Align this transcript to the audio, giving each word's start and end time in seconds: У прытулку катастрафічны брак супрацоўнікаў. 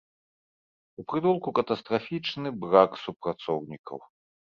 У 1.01 1.03
прытулку 1.11 1.49
катастрафічны 1.59 2.49
брак 2.63 2.97
супрацоўнікаў. 3.03 3.97